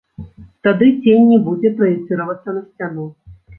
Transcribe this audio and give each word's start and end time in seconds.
Тады 0.67 0.87
цень 1.03 1.29
не 1.33 1.37
будзе 1.45 1.73
праецыравацца 1.83 2.59
на 2.59 2.67
сцяну. 2.67 3.09